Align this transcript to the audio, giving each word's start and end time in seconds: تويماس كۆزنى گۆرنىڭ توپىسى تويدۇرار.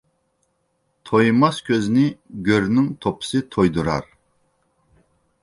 تويماس 1.09 1.59
كۆزنى 1.67 2.07
گۆرنىڭ 2.49 2.89
توپىسى 3.07 3.43
تويدۇرار. 3.57 4.11